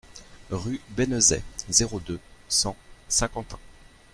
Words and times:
Rue 0.49 0.81
Bénezet, 0.89 1.43
zéro 1.69 1.99
deux, 1.99 2.19
cent 2.49 2.75
Saint-Quentin 3.07 3.59